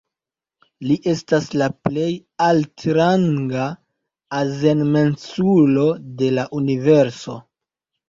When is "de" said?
6.25-6.35